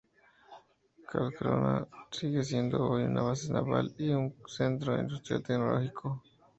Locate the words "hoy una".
2.89-3.21